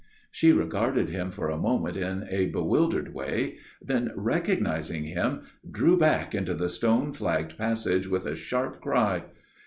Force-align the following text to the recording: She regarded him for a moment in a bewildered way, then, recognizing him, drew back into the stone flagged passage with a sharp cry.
She 0.31 0.51
regarded 0.51 1.09
him 1.09 1.29
for 1.29 1.51
a 1.51 1.59
moment 1.59 1.95
in 1.95 2.25
a 2.31 2.47
bewildered 2.47 3.13
way, 3.13 3.59
then, 3.79 4.11
recognizing 4.15 5.03
him, 5.03 5.41
drew 5.69 5.95
back 5.95 6.33
into 6.33 6.55
the 6.55 6.69
stone 6.69 7.13
flagged 7.13 7.55
passage 7.55 8.07
with 8.07 8.25
a 8.25 8.35
sharp 8.35 8.81
cry. 8.81 9.25